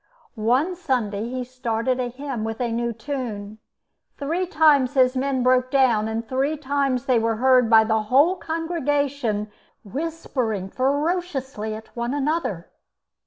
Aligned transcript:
One 0.33 0.75
Sunday 0.75 1.29
he 1.29 1.43
started 1.43 1.99
a 1.99 2.07
hymn 2.09 2.43
with 2.43 2.59
a 2.59 2.71
new 2.71 2.91
tune. 2.91 3.59
Three 4.17 4.47
times 4.47 4.95
his 4.95 5.15
men 5.15 5.43
broke 5.43 5.69
down, 5.69 6.07
and 6.07 6.27
three 6.27 6.57
times 6.57 7.05
they 7.05 7.19
were 7.19 7.35
heard 7.35 7.69
by 7.69 7.83
the 7.83 8.01
whole 8.01 8.35
congregation 8.35 9.51
whispering 9.83 10.71
ferociously 10.71 11.75
at 11.75 11.95
one 11.95 12.15
another. 12.15 12.71